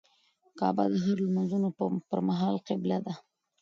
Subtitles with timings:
[0.59, 1.57] کعبه د هر لمونځه
[2.09, 3.13] پر مهال قبله ده.